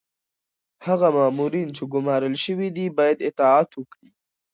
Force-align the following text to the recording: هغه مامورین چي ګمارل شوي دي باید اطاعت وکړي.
هغه 0.85 1.07
مامورین 1.17 1.69
چي 1.75 1.83
ګمارل 1.93 2.35
شوي 2.43 2.69
دي 2.75 2.85
باید 2.97 3.23
اطاعت 3.29 3.69
وکړي. 3.75 4.09